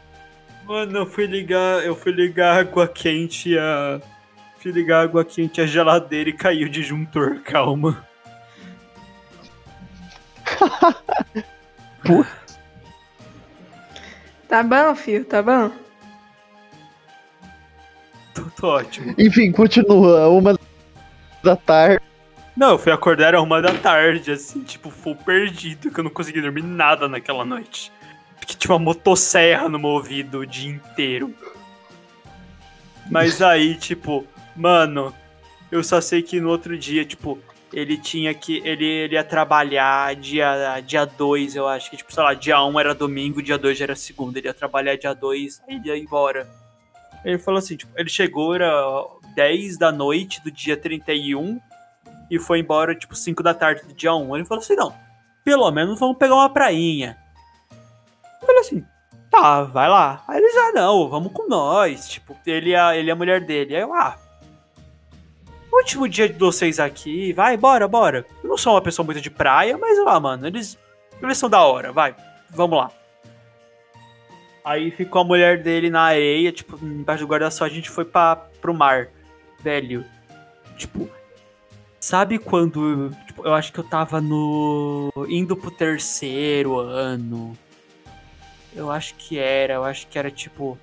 [0.72, 1.84] Mano, eu fui ligar.
[1.84, 4.00] Eu fui ligar água quente a.
[4.58, 8.06] Fui ligar água quente a geladeira e caiu o disjuntor, calma.
[14.48, 15.72] Tá bom, filho, tá bom?
[18.34, 19.16] Tô, tô ótimo.
[19.18, 20.28] Enfim, continua.
[20.28, 20.60] Uma
[21.42, 22.04] da tarde.
[22.58, 26.12] Não, eu fui acordar era uma da tarde, assim, tipo, full perdido, que eu não
[26.12, 27.94] consegui dormir nada naquela noite.
[28.42, 31.34] Porque tinha uma motosserra no meu ouvido o dia inteiro.
[33.10, 34.26] Mas aí, tipo,
[34.56, 35.14] mano,
[35.72, 37.40] eu só sei que no outro dia, tipo,
[37.72, 38.58] ele tinha que.
[38.66, 42.70] Ele, ele ia trabalhar dia 2, dia eu acho que, tipo, sei lá, dia 1
[42.70, 44.40] um era domingo, dia 2 já era segunda.
[44.40, 46.50] Ele ia trabalhar dia 2, aí ele ia embora.
[47.24, 48.74] Ele falou assim, tipo, ele chegou, era
[49.36, 51.60] 10 da noite do dia 31
[52.30, 54.36] e foi embora, tipo, 5 da tarde do dia 1.
[54.36, 54.94] Ele falou assim, não,
[55.44, 57.18] pelo menos vamos pegar uma prainha.
[58.42, 58.86] Eu falei assim,
[59.30, 60.24] tá, vai lá.
[60.28, 62.10] Aí eles, ah, não, vamos com nós.
[62.10, 63.76] Tipo, ele a, ele e a mulher dele.
[63.76, 64.18] Aí eu, ah,
[65.82, 68.26] último dia de vocês aqui, vai, bora, bora.
[68.44, 70.78] Eu não sou uma pessoa muito de praia, mas lá, mano, eles,
[71.22, 72.16] eles são da hora, vai,
[72.50, 72.92] vamos lá.
[74.64, 78.36] Aí ficou a mulher dele na areia, tipo, embaixo do guarda-sol, a gente foi pra,
[78.36, 79.10] pro mar.
[79.60, 80.06] Velho,
[80.78, 81.10] tipo,
[82.00, 87.58] sabe quando, tipo, eu acho que eu tava no, indo pro terceiro ano.
[88.76, 90.78] Eu acho que era, eu acho que era tipo,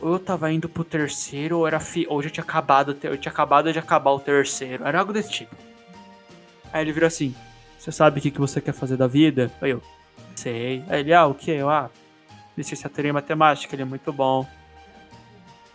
[0.00, 2.06] ou eu tava indo pro terceiro, ou era fi...
[2.08, 4.86] ou já tinha acabado, eu tinha acabado de acabar o terceiro.
[4.86, 5.54] Era algo desse tipo.
[6.72, 7.34] Aí ele virou assim:
[7.78, 9.50] Você sabe o que, que você quer fazer da vida?
[9.60, 9.82] Aí eu,
[10.34, 10.82] sei.
[10.88, 11.50] Aí ele, ah, o que?
[11.50, 11.90] Eu, ah,
[12.56, 14.46] licenciatura em matemática, ele é muito bom.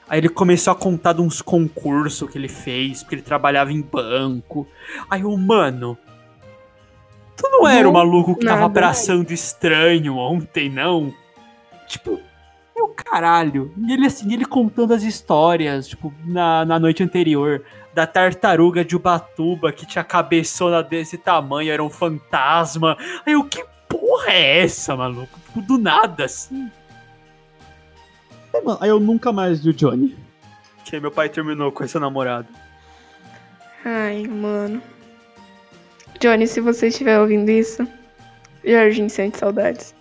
[0.07, 3.81] Aí ele começou a contar de uns concursos que ele fez, porque ele trabalhava em
[3.81, 4.67] banco.
[5.09, 5.97] Aí eu, mano.
[7.37, 11.13] Tu não era o maluco que tava abraçando estranho ontem, não?
[11.87, 12.19] Tipo,
[12.75, 13.73] meu caralho.
[13.77, 18.95] E ele assim, ele contando as histórias, tipo, na, na noite anterior, da tartaruga de
[18.95, 22.97] Ubatuba que tinha cabeçona desse tamanho, era um fantasma.
[23.25, 25.39] Aí eu, que porra é essa, maluco?
[25.47, 26.69] Tipo, do nada, assim.
[28.53, 30.15] Aí, mano, aí eu nunca mais vi o Johnny.
[30.83, 32.47] Que meu pai terminou com essa namorada.
[33.83, 34.81] Ai, mano.
[36.19, 37.87] Johnny, se você estiver ouvindo isso,
[38.63, 39.93] Jorginho sente saudades.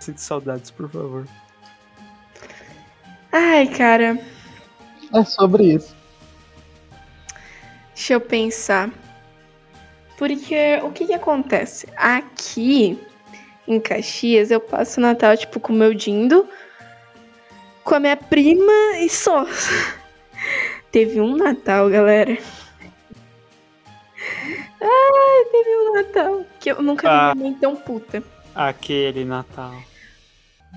[0.00, 1.26] Sinto saudades, por favor.
[3.32, 4.18] Ai, cara,
[5.14, 5.94] É sobre isso.
[7.94, 8.90] deixa eu pensar.
[10.18, 11.86] Porque o que que acontece?
[11.96, 12.98] Aqui
[13.66, 16.46] em Caxias, eu passo o Natal, tipo, com o meu Dindo,
[17.84, 19.46] com a minha prima e só.
[20.90, 22.36] Teve um Natal, galera.
[26.02, 27.32] Natal que eu nunca Ah.
[27.32, 28.22] vi minha mãe tão puta.
[28.54, 29.74] Aquele Natal.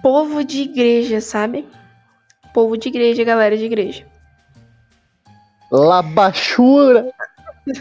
[0.01, 1.67] Povo de igreja, sabe?
[2.53, 4.05] Povo de igreja, galera de igreja.
[5.71, 7.12] Labachura.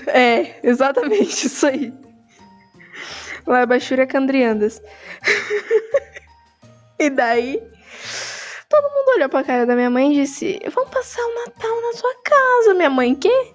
[0.06, 1.92] É, exatamente isso aí.
[3.44, 4.80] Labachura Candriandas.
[7.00, 7.60] e daí,
[8.68, 11.92] todo mundo olhou pra cara da minha mãe e disse: Vamos passar o Natal na
[11.94, 13.12] sua casa, minha mãe.
[13.16, 13.54] Quê?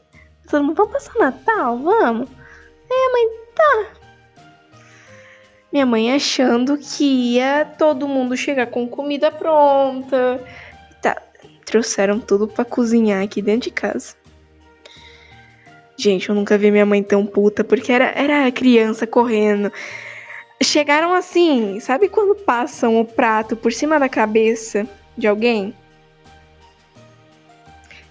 [0.51, 1.77] Todo mundo, vamos passar o Natal?
[1.77, 2.29] Vamos.
[2.91, 3.87] Aí a mãe, tá.
[5.71, 10.43] Minha mãe achando que ia todo mundo chegar com comida pronta.
[11.01, 11.21] Tá,
[11.65, 14.15] trouxeram tudo pra cozinhar aqui dentro de casa.
[15.97, 19.71] Gente, eu nunca vi minha mãe tão puta, porque era, era criança correndo.
[20.63, 25.75] Chegaram assim, sabe quando passam o prato por cima da cabeça de alguém?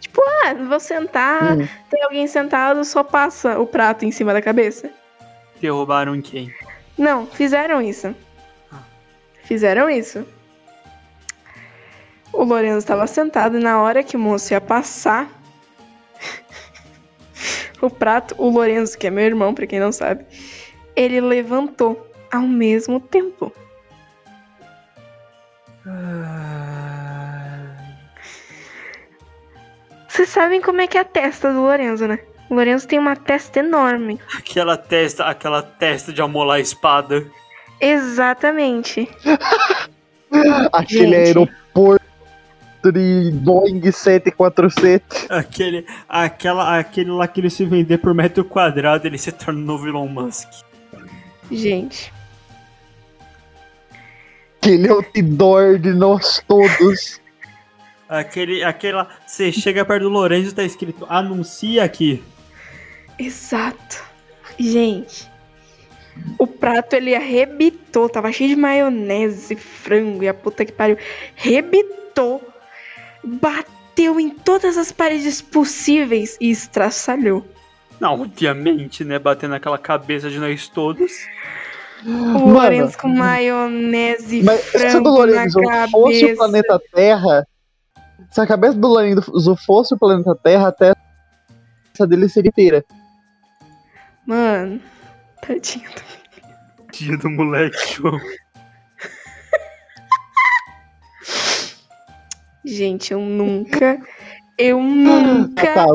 [0.00, 1.68] Tipo, ah, vou sentar, Hum.
[1.90, 4.90] tem alguém sentado, só passa o prato em cima da cabeça.
[5.60, 6.54] Derrubaram em quem?
[6.96, 8.14] Não, fizeram isso.
[9.44, 10.26] Fizeram isso.
[12.32, 15.28] O Lorenzo estava sentado e na hora que o moço ia passar
[17.80, 20.26] o prato, o Lorenzo, que é meu irmão, pra quem não sabe,
[20.94, 23.52] ele levantou ao mesmo tempo.
[30.08, 32.18] Vocês sabem como é que é a testa do Lorenzo, né?
[32.48, 34.20] O Lorenzo tem uma testa enorme.
[34.36, 37.26] Aquela testa, aquela testa de amolar a espada.
[37.80, 39.08] Exatamente.
[40.72, 41.14] Aquele Gente.
[41.14, 42.06] aeroporto
[42.92, 45.26] de Boeing 747.
[45.28, 49.64] Aquele, aquela, aquele lá que ele se vender por metro quadrado, ele se torna o
[49.64, 50.48] novo Elon Musk.
[51.50, 52.12] Gente.
[54.60, 57.20] Aquele outdoor de nós todos.
[58.08, 62.22] Aquele, aquela, você chega perto do Lourenço e tá escrito anuncia aqui.
[63.18, 64.04] Exato.
[64.58, 65.30] Gente,
[66.38, 70.96] o prato ele arrebitou, tava cheio de maionese, frango e a puta que pariu.
[71.34, 72.42] Rebitou,
[73.22, 77.46] bateu em todas as paredes possíveis e estraçalhou.
[78.00, 79.18] Não, obviamente, né?
[79.18, 81.12] Batendo naquela cabeça de nós todos.
[82.04, 86.32] O Mano, Lourenço com maionese, Mas se o frango Lorenzo na fosse cabeça.
[86.32, 87.48] o planeta Terra,
[88.30, 92.84] se a cabeça do Lorenzo fosse o planeta Terra, a testa dele seria inteira.
[94.26, 94.80] Mano,
[95.40, 95.88] tadinho.
[96.92, 98.18] Dia do moleque, João.
[102.64, 104.00] Gente, eu nunca,
[104.58, 105.86] eu Ah, nunca tá.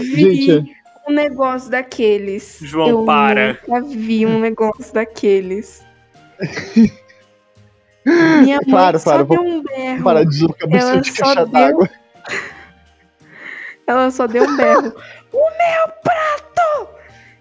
[0.00, 0.76] vi Gente,
[1.08, 2.58] um negócio daqueles.
[2.62, 3.58] João, eu para.
[3.66, 5.84] nunca vi um negócio daqueles.
[8.06, 10.04] Minha mãe Para, só para, deu um berro.
[10.04, 11.90] para de zoar cabeça ela de só caixa deu- d'água.
[13.86, 14.94] Ela só deu um berro.
[15.30, 16.43] o meu prato!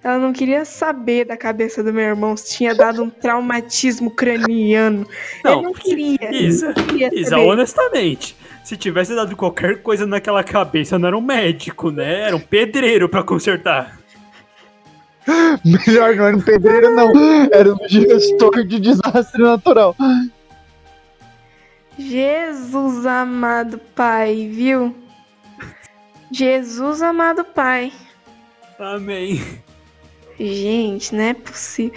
[0.03, 5.07] Ela não queria saber da cabeça do meu irmão se tinha dado um traumatismo craniano.
[5.43, 6.35] Não, Ele não queria.
[6.35, 8.35] Isa, não queria Isa, honestamente,
[8.65, 12.21] se tivesse dado qualquer coisa naquela cabeça, não era um médico, né?
[12.27, 13.97] Era um pedreiro pra consertar.
[15.63, 17.13] Melhor não era um pedreiro, não.
[17.51, 19.95] Era um gestor de desastre natural.
[21.97, 24.93] Jesus amado Pai, viu?
[26.29, 27.93] Jesus amado Pai.
[28.77, 29.62] Amém.
[30.39, 31.93] Gente, não é possível.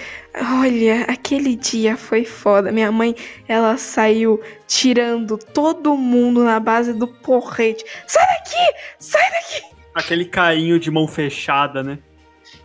[0.61, 2.70] Olha, aquele dia foi foda.
[2.70, 3.14] Minha mãe,
[3.49, 7.85] ela saiu tirando todo mundo na base do porrete.
[8.07, 8.77] Sai daqui!
[8.99, 9.62] Sai daqui!
[9.94, 11.99] Aquele carinho de mão fechada, né?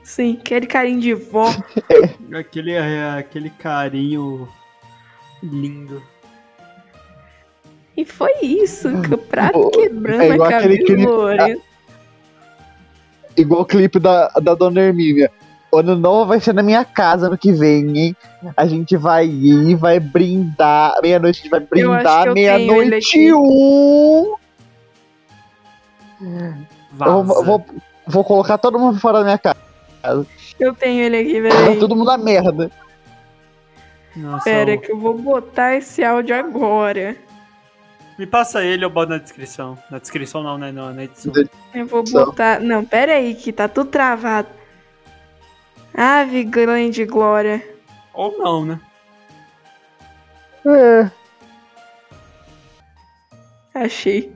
[0.03, 1.47] Sim, aquele carinho de vó.
[2.37, 4.47] Aquele, é, aquele carinho
[5.41, 6.03] lindo.
[7.95, 11.61] E foi isso, que o prato quebrando é a cabeça do clipe- Lourenço.
[13.37, 15.31] Igual o clipe da, da Dona Hermínia.
[15.71, 18.15] O ano novo vai ser na minha casa no que vem, hein?
[18.57, 20.93] A gente vai ir, vai brindar.
[21.01, 22.33] Meia-noite a gente vai brindar.
[22.33, 24.35] Meia-noite um.
[26.91, 27.65] Vou, vou,
[28.05, 29.57] vou colocar todo mundo fora da minha casa.
[30.59, 31.79] Eu tenho ele aqui, Vai peraí.
[31.79, 32.69] todo mundo na merda.
[34.15, 37.15] Nossa, Pera, eu- que eu vou botar esse áudio agora.
[38.19, 39.77] Me passa ele, eu boto na descrição.
[39.89, 40.71] Na descrição não, né?
[40.71, 41.31] Não, na edição.
[41.73, 42.59] Eu vou botar.
[42.59, 44.49] Não, pera aí, que tá tudo travado.
[45.95, 47.67] Ave grande glória.
[48.13, 48.79] Ou não, né?
[50.65, 51.11] É.
[53.73, 54.33] Achei.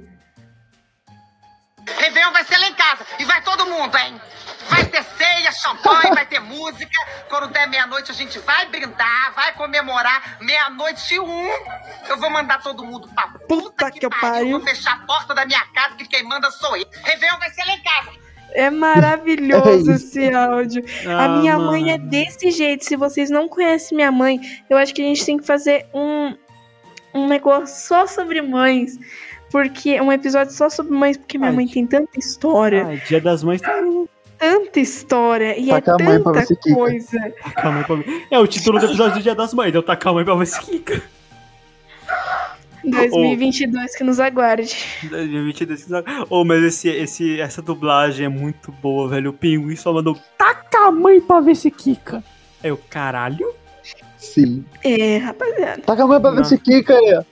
[1.97, 4.19] Réveillon vai ser lá em casa e vai todo mundo, hein?
[4.69, 6.97] Vai ter ceia, champanhe, vai ter música.
[7.29, 10.37] Quando der meia-noite, a gente vai brindar, vai comemorar.
[10.41, 11.49] Meia-noite e um,
[12.07, 14.57] eu vou mandar todo mundo pra Puta que eu pariu.
[14.57, 16.85] Vou fechar a porta da minha casa, que quem manda sou eu.
[17.03, 18.24] Réveillon vai ser lá em casa.
[18.55, 20.83] É maravilhoso É esse áudio.
[21.07, 22.09] a Ah, minha mãe é mano.
[22.09, 22.85] desse jeito.
[22.85, 24.39] Se vocês não conhecem minha mãe,
[24.69, 26.33] eu acho que a gente tem que fazer um,
[27.13, 28.97] um negócio só sobre mães.
[29.51, 33.21] Porque um episódio só sobre mães, porque minha Ai, mãe tem tanta história, Ah, dia
[33.21, 33.79] das mães tá
[34.37, 37.33] tanta história e Taca é a tanta coisa.
[37.43, 37.97] Tacar a mãe pra.
[38.31, 40.47] É o título do episódio do Dia das Mães, eu tacar a mãe pra ver
[40.47, 41.01] se quica.
[42.91, 44.75] 2022 que nos aguarde.
[45.09, 45.87] 2022.
[46.29, 49.31] Oh, mas esse, esse, essa dublagem é muito boa, velho.
[49.31, 52.23] O pinguim só mandou taca a mãe pra ver se quica.
[52.63, 53.53] É o caralho?
[54.17, 54.65] Sim.
[54.83, 55.81] É, rapaziada.
[55.81, 56.43] Taca a mãe pra ver Não.
[56.45, 57.13] se quica aí.
[57.15, 57.23] ó.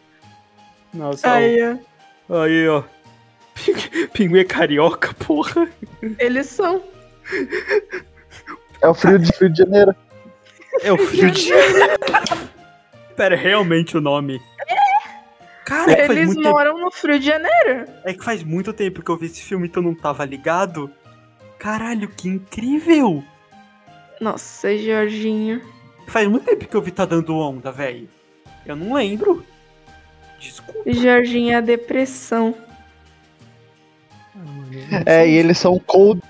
[0.93, 1.77] Nossa, Aí, ó.
[2.29, 2.41] ó.
[2.43, 2.83] aí, ó.
[4.13, 5.67] Pinguim é carioca, porra.
[6.19, 6.81] Eles são.
[8.81, 9.95] É o frio de Rio de Janeiro.
[10.81, 11.49] É o frio de.
[13.15, 14.41] Pera, é realmente o nome.
[15.65, 17.85] Cara, é que, faz Eles muito tempo, moram no Frio de Janeiro.
[18.03, 20.91] é que faz muito tempo que eu vi esse filme então não tava ligado.
[21.57, 23.23] Caralho, que incrível!
[24.19, 25.61] Nossa, Jorginho.
[26.07, 28.09] Faz muito tempo que eu vi tá dando onda, velho.
[28.65, 29.45] Eu não lembro.
[30.39, 30.91] Desculpa.
[30.91, 32.55] Jorginho é a depressão.
[35.05, 36.21] É, e eles são Cold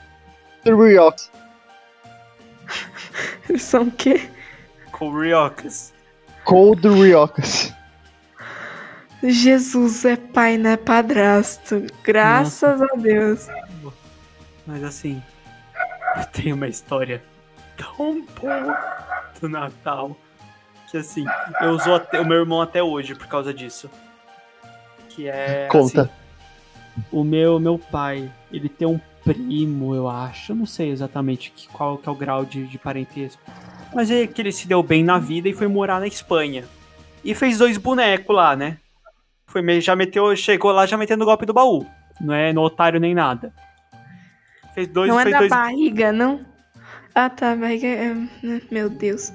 [0.66, 1.32] Riox.
[3.50, 4.30] Eles são o quê?
[4.92, 5.94] Coriocas.
[6.46, 7.74] Cold Riox.
[9.32, 11.86] Jesus é pai, não é padrasto.
[12.04, 13.48] Graças a Deus.
[14.66, 15.22] Mas assim,
[16.18, 17.24] eu tenho uma história
[17.78, 18.78] tão boa
[19.40, 20.16] do Natal
[20.90, 21.26] que assim,
[21.62, 23.90] eu uso até, o meu irmão até hoje por causa disso.
[25.10, 25.68] Que é.
[25.72, 26.04] Conta.
[26.04, 30.52] assim, o meu, meu pai, ele tem um primo, eu acho.
[30.52, 33.42] Eu não sei exatamente que, qual que é o grau de, de parentesco.
[33.94, 36.66] Mas é que ele se deu bem na vida e foi morar na Espanha.
[37.24, 38.78] E fez dois bonecos lá, né?
[39.48, 41.86] Foi, meio- já meteu, chegou lá já metendo o golpe do baú.
[42.22, 43.54] Não é no otário nem nada.
[44.74, 45.50] Fez dois, não é da dois.
[45.50, 46.46] barriga, não?
[47.14, 48.16] Ah, tá, barriga é...
[48.72, 49.32] Meu Deus.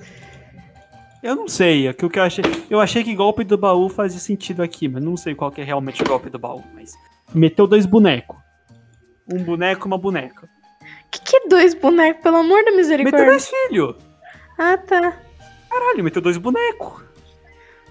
[1.22, 2.44] Eu não sei, é que o que eu achei.
[2.70, 5.64] Eu achei que golpe do baú fazia sentido aqui, mas não sei qual que é
[5.64, 6.62] realmente o golpe do baú.
[6.74, 6.92] Mas
[7.34, 8.36] meteu dois bonecos.
[9.32, 10.48] Um boneco e uma boneca.
[11.10, 13.26] Que que é dois bonecos, pelo amor da Meteu misericórdia?
[13.26, 13.96] dois filhos.
[14.56, 15.12] Ah, tá.
[15.68, 17.02] Caralho, meteu dois bonecos.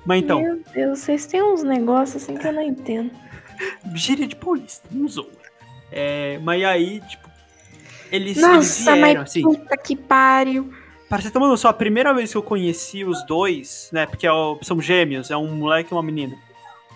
[0.08, 3.12] Mas então, Meu Deus, vocês têm uns negócios assim que eu não entendo.
[3.94, 5.28] gíria de paulista, não zoa.
[5.92, 7.28] É, mas aí, tipo,
[8.10, 9.42] eles, eles Nossa, vieram, mas assim.
[9.42, 10.74] puta que pariu.
[11.10, 14.06] Para você ter uma noção, a primeira vez que eu conheci os dois, né?
[14.06, 14.30] Porque é
[14.62, 16.38] são gêmeos, é um moleque e uma menina.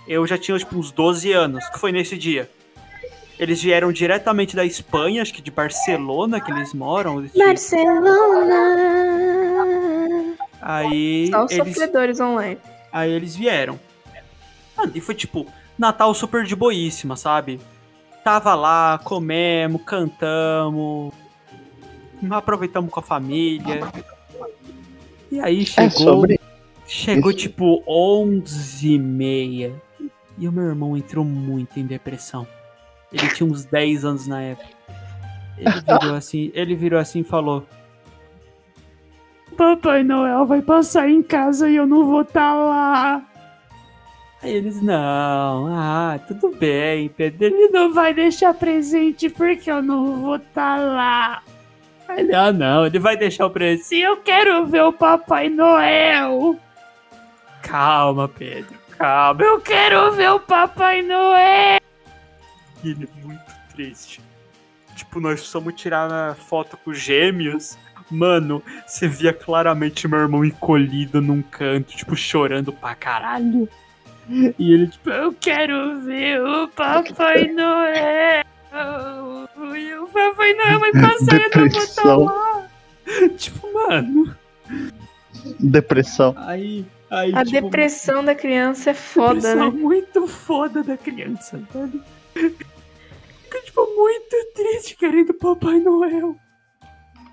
[0.07, 2.49] Eu já tinha, tipo, uns 12 anos, que foi nesse dia.
[3.37, 7.19] Eles vieram diretamente da Espanha, acho que de Barcelona, que eles moram.
[7.19, 8.55] eles- Barcelona.
[10.61, 12.57] Aí Só os eles, sofredores online.
[12.91, 13.79] Aí eles vieram.
[14.77, 15.45] Mano, e foi tipo,
[15.77, 17.59] Natal super de boíssima, sabe?
[18.23, 21.13] Tava lá, comemos, cantamos,
[22.29, 23.81] aproveitamos com a família.
[25.31, 25.89] E aí É chegou.
[25.99, 26.39] sobre.
[26.85, 27.39] Chegou Isso.
[27.39, 29.73] tipo 11 e meia.
[30.37, 32.45] E o meu irmão entrou muito em depressão.
[33.13, 34.67] Ele tinha uns 10 anos na época.
[35.57, 37.65] Ele virou assim, ele virou assim e falou:
[39.61, 43.21] Papai Noel vai passar em casa e eu não vou estar lá.
[44.41, 47.45] Aí eles, não, ah, tudo bem, Pedro.
[47.45, 51.43] Ele não vai deixar presente porque eu não vou estar lá.
[52.07, 53.95] Aí ele, ah, não, ele vai deixar o presente.
[53.95, 56.57] Eu quero ver o Papai Noel.
[57.61, 59.43] Calma, Pedro, calma.
[59.43, 61.79] Eu quero ver o Papai Noel.
[62.83, 63.45] E ele é muito
[63.75, 64.21] triste.
[64.95, 67.77] Tipo, nós fomos tirar na foto com gêmeos.
[68.11, 73.69] Mano, você via claramente meu irmão encolhido num canto, tipo, chorando pra caralho.
[74.29, 78.43] E ele, tipo, eu quero ver o Papai Noel.
[79.75, 82.23] E o Papai Noel vai passar e eu não vou estar Depressão.
[82.25, 82.67] lá.
[83.37, 84.35] Tipo, mano.
[85.59, 86.33] Depressão.
[86.37, 86.85] Aí.
[87.09, 89.77] aí A tipo, depressão da criança é foda, depressão né?
[89.79, 92.03] muito foda da criança, velho.
[92.33, 96.37] Fica, tipo, muito triste querendo Papai Noel.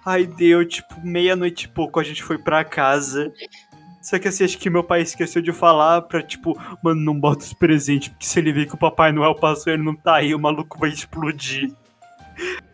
[0.09, 3.31] Aí deu, tipo, meia-noite e pouco, a gente foi pra casa.
[4.01, 7.45] Só que assim, acho que meu pai esqueceu de falar pra, tipo, mano, não bota
[7.45, 10.35] os presentes, porque se ele ver que o Papai Noel passou ele não tá aí,
[10.35, 11.71] o maluco vai explodir.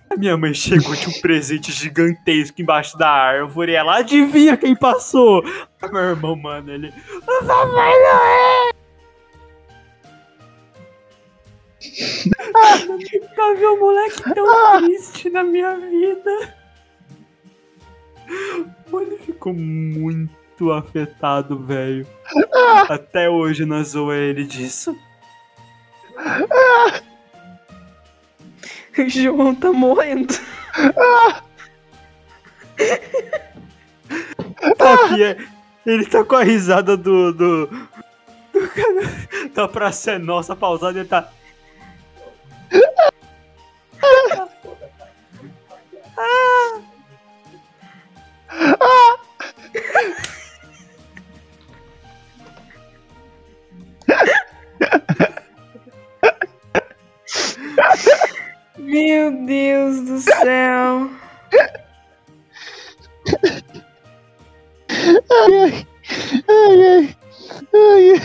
[0.09, 5.43] A minha mãe chegou de um presente gigantesco embaixo da árvore ela adivinha quem passou.
[5.91, 6.95] Meu irmão, mano, ele.
[7.17, 8.75] O Papai Noel!
[12.87, 16.64] Nunca vi um moleque tão triste na minha vida.
[18.93, 22.07] Ele ficou muito afetado, velho.
[22.89, 24.97] Até hoje nós zoa ele disso.
[28.97, 30.35] O João tá morrendo.
[34.79, 35.37] Tá aqui, é-
[35.87, 37.33] ele tá com a risada do.
[37.33, 41.29] do, do cara da Praça é Nossa pausada e ele tá.
[59.25, 61.11] Meu Deus do céu.
[65.31, 65.87] Ai,
[66.49, 67.17] ai,
[67.75, 68.23] ai, ai.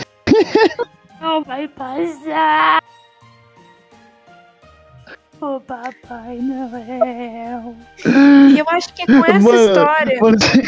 [1.20, 2.82] Não vai passar.
[5.40, 7.74] O Papai Noel.
[8.54, 10.18] E eu acho que é com essa Mano, história.
[10.20, 10.62] mano, você-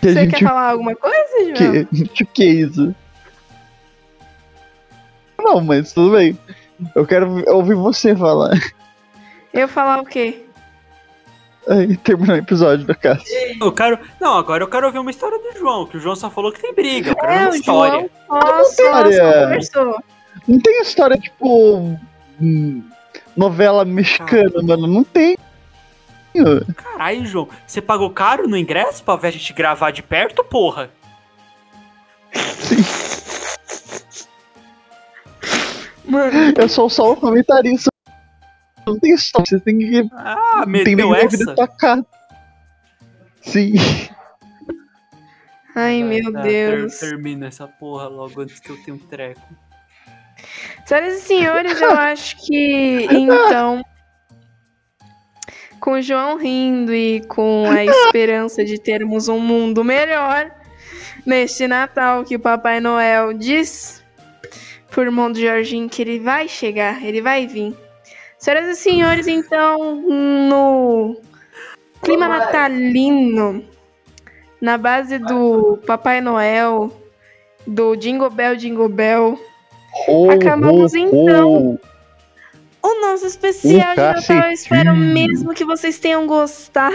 [0.00, 1.84] que a Você gente quer falar alguma coisa, João?
[2.14, 2.94] que, que é isso?
[5.38, 6.38] Não, mas tudo bem.
[6.94, 8.52] Eu quero ouvir você falar.
[9.52, 10.42] Eu falar o quê?
[11.68, 13.22] Aí terminou o episódio da casa.
[13.60, 13.98] Eu quero.
[14.20, 16.60] Não, agora eu quero ouvir uma história do João, que o João só falou que
[16.60, 17.10] tem briga.
[17.10, 18.10] Eu quero ouvir É, uma o história.
[18.28, 19.42] João só, História.
[19.42, 19.98] conversou.
[20.46, 21.98] Não tem história tipo.
[22.40, 22.82] hum,
[23.36, 24.86] novela mexicana, mano.
[24.86, 25.36] Não tem.
[26.76, 30.90] Caralho, João, você pagou caro no ingresso pra ver a gente gravar de perto, porra?
[36.16, 37.90] Mano, Eu sou só um comentarista.
[38.86, 39.46] Não tem história.
[39.48, 40.08] Você tem que.
[40.12, 41.54] Ah, tem meteu vida essa?
[41.54, 42.06] tua cara.
[43.42, 43.74] Sim.
[45.74, 46.98] ai meu Tá, Deus.
[46.98, 49.40] ter- termina essa porra logo antes que eu tenha um treco.
[50.86, 53.82] Senhoras e senhores, eu acho que então,
[55.80, 60.50] com o João rindo e com a esperança de termos um mundo melhor
[61.24, 64.02] neste Natal que o Papai Noel diz
[64.90, 67.74] por mão do Jorginho que ele vai chegar, ele vai vir.
[68.38, 71.16] Senhoras e senhores, então, no
[72.02, 73.64] clima natalino,
[74.60, 76.92] na base do Papai Noel,
[77.66, 79.38] do Jingle Bell, Jingle Bell,
[80.06, 81.78] Oh, Acabamos oh, então.
[82.82, 82.88] oh.
[82.88, 84.36] o nosso especial de Natal.
[84.44, 86.94] Eu espero mesmo que vocês tenham gostado.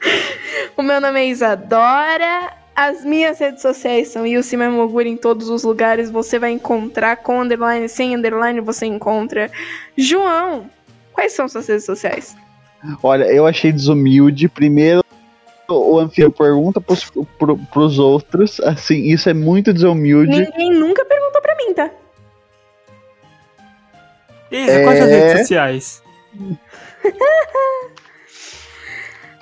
[0.76, 2.52] o meu nome é Isadora.
[2.76, 6.10] As minhas redes sociais são Yusima Moguri em todos os lugares.
[6.10, 9.50] Você vai encontrar com underline, sem underline, você encontra.
[9.96, 10.70] João,
[11.14, 12.36] quais são suas redes sociais?
[13.02, 14.46] Olha, eu achei desumilde.
[14.46, 15.02] Primeiro,
[15.66, 18.60] o anfitrião pergunta pros, pro, pros outros.
[18.60, 20.38] Assim, isso é muito desumilde.
[20.38, 21.90] Ninguém nunca perguntou pra mim, tá?
[24.50, 25.18] Isa, quais as É.
[25.18, 26.02] redes sociais?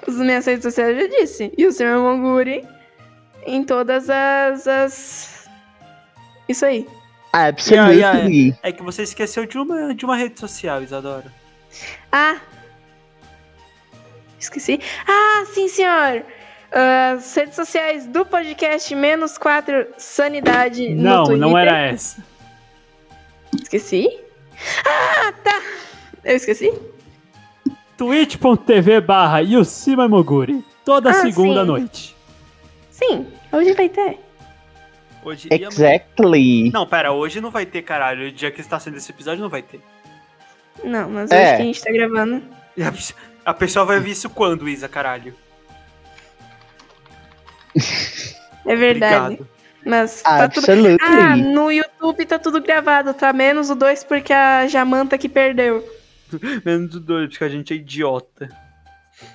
[0.07, 1.51] As minhas redes sociais eu já disse.
[1.59, 2.63] Yusima Moguri
[3.47, 4.67] em todas as.
[4.67, 5.49] as...
[6.49, 6.87] Isso aí.
[7.33, 7.97] Absolutely.
[7.99, 11.33] Yeah, yeah, É que você esqueceu de uma, de uma rede social, Isadora.
[12.13, 12.37] Ah!
[14.39, 14.79] Esqueci.
[15.09, 16.23] Ah, sim, senhor!
[16.71, 22.23] As redes sociais do podcast Menos 4 Sanidade no Não, não era essa.
[23.63, 24.09] Esqueci?
[24.87, 25.63] Ah, tá!
[26.25, 26.73] Eu esqueci?
[27.97, 30.65] twitch.tv barra Yusima Moguri.
[30.85, 31.67] Toda Ah, segunda sim.
[31.67, 32.14] noite.
[32.95, 34.21] Sim, hoje vai ter.
[35.25, 35.67] Hoje amanhã.
[35.69, 36.71] Exactly.
[36.71, 38.29] Não, pera, hoje não vai ter, caralho.
[38.29, 39.81] O dia que está sendo esse episódio não vai ter.
[40.85, 41.35] Não, mas É.
[41.43, 42.43] hoje que a gente tá gravando.
[42.77, 42.93] E a,
[43.47, 45.35] a pessoa vai ver isso quando, Isa, caralho?
[48.65, 49.35] É verdade.
[49.35, 49.49] Obrigado.
[49.85, 50.65] Mas tá tudo.
[50.71, 50.99] Absolutely.
[51.03, 53.33] Ah, no YouTube tá tudo gravado, tá?
[53.33, 55.85] Menos o 2 porque a Jamanta que perdeu.
[56.65, 58.49] Menos do dois, porque a gente é idiota.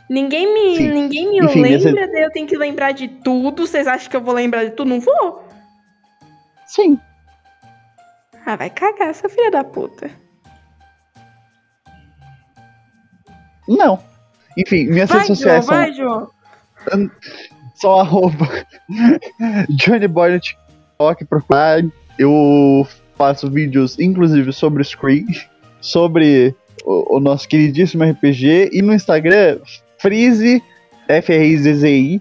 [0.09, 0.89] Ninguém me, Sim.
[0.91, 3.65] ninguém me Enfim, lembra, daí eu tenho que lembrar de tudo.
[3.65, 4.89] Vocês acham que eu vou lembrar de tudo?
[4.89, 5.43] Não vou.
[6.65, 6.99] Sim.
[8.45, 10.09] Ah, vai cagar, essa filha da puta.
[13.67, 13.99] Não.
[14.57, 16.29] Enfim, minhas Vai, redes sociais são vai, João.
[17.75, 18.47] são arroba
[19.69, 21.81] Johnny Boy no TikTok, procurar.
[22.17, 25.27] Eu faço vídeos, inclusive, sobre Screen,
[25.79, 26.55] sobre
[26.89, 28.71] o, o nosso queridíssimo RPG.
[28.73, 29.59] E no Instagram,
[29.99, 30.63] Freeze,
[31.07, 32.19] F-R-I-Z-Z-I,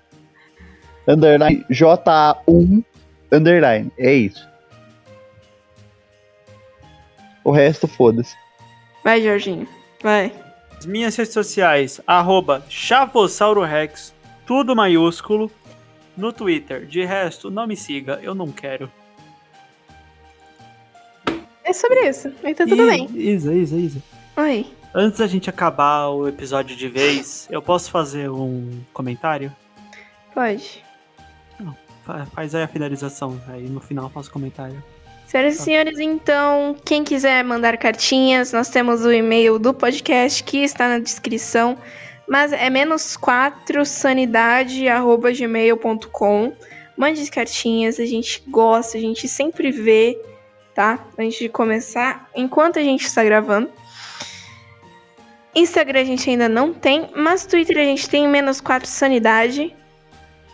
[1.06, 2.84] underline, J-A-1,
[3.32, 3.90] underline.
[3.98, 4.46] É isso.
[7.42, 8.36] O resto, foda-se.
[9.02, 9.66] Vai, Jorginho.
[10.02, 10.30] Vai.
[10.78, 14.14] As minhas redes sociais, arroba Chavosaurorex,
[14.46, 15.50] tudo maiúsculo,
[16.14, 16.84] no Twitter.
[16.84, 18.90] De resto, não me siga, eu não quero.
[21.64, 22.30] É sobre isso.
[22.30, 23.08] Tá tudo bem.
[23.14, 24.17] Isa, Isa, Isa.
[24.38, 24.66] Oi.
[24.94, 29.52] Antes da gente acabar o episódio de vez, eu posso fazer um comentário?
[30.32, 30.84] Pode.
[32.04, 34.80] Fa- Faz aí a finalização, aí no final eu faço comentário.
[35.26, 40.64] Senhoras e senhores, então, quem quiser mandar cartinhas, nós temos o e-mail do podcast que
[40.64, 41.76] está na descrição,
[42.26, 46.52] mas é menos 4 sanidade@gmail.com.
[46.96, 50.18] Mande as cartinhas, a gente gosta, a gente sempre vê,
[50.74, 50.98] tá?
[51.18, 53.70] Antes de começar, enquanto a gente está gravando.
[55.58, 59.74] Instagram a gente ainda não tem, mas Twitter a gente tem menos 4 sanidade.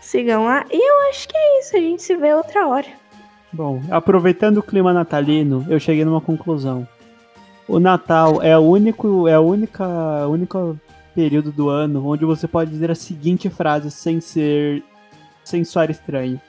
[0.01, 0.65] Sigam lá.
[0.71, 2.87] E eu acho que é isso, a gente se vê outra hora.
[3.51, 6.87] Bom, aproveitando o clima natalino, eu cheguei numa conclusão.
[7.67, 10.79] O Natal é o único, é a única, único
[11.15, 14.83] período do ano onde você pode dizer a seguinte frase sem ser,
[15.43, 16.39] sem soar estranho.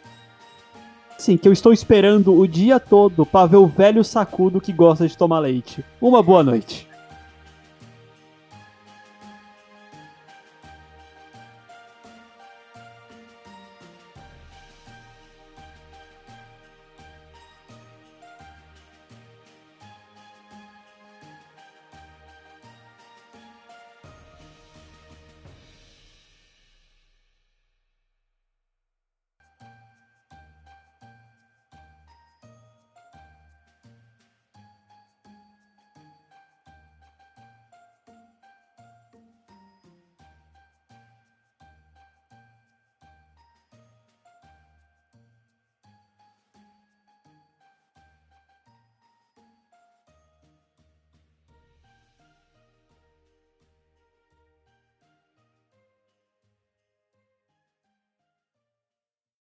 [1.17, 5.09] Sim, que eu estou esperando o dia todo pra ver o velho sacudo que gosta
[5.09, 5.83] de tomar leite.
[6.01, 6.86] Uma boa noite.